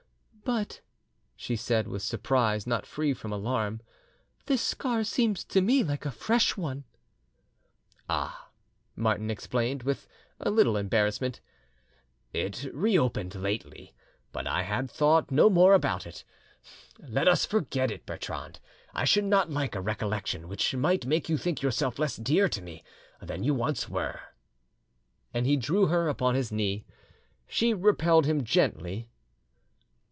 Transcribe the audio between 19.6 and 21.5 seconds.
a recollection which might make you